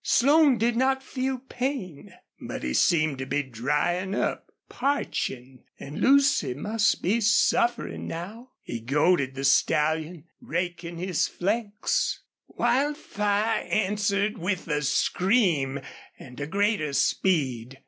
Slone 0.03 0.57
did 0.57 0.75
not 0.75 1.03
feel 1.03 1.37
pain, 1.47 2.11
but 2.39 2.63
he 2.63 2.73
seemed 2.73 3.19
to 3.19 3.27
be 3.27 3.43
drying 3.43 4.15
up, 4.15 4.49
parching. 4.67 5.63
And 5.79 6.01
Lucy 6.01 6.55
must 6.55 7.03
be 7.03 7.21
suffering 7.21 8.07
now. 8.07 8.49
He 8.63 8.79
goaded 8.79 9.35
the 9.35 9.43
stallion, 9.43 10.23
raking 10.41 10.97
his 10.97 11.27
flanks. 11.27 12.23
Wildfire 12.47 13.61
answered 13.69 14.39
with 14.39 14.67
a 14.67 14.81
scream 14.81 15.79
and 16.17 16.39
a 16.39 16.47
greater 16.47 16.93
speed. 16.93 17.79